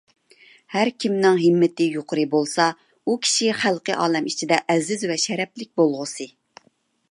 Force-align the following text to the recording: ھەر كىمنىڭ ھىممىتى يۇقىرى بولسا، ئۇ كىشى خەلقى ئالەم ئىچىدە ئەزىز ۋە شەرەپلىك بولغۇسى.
ھەر 0.75 0.89
كىمنىڭ 1.03 1.35
ھىممىتى 1.41 1.87
يۇقىرى 1.97 2.23
بولسا، 2.31 2.65
ئۇ 3.05 3.17
كىشى 3.27 3.51
خەلقى 3.59 3.99
ئالەم 4.05 4.31
ئىچىدە 4.33 4.61
ئەزىز 4.75 5.07
ۋە 5.13 5.21
شەرەپلىك 5.29 5.73
بولغۇسى. 5.83 6.31